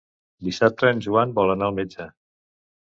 [0.47, 2.13] Dissabte en Joan vol anar al metge.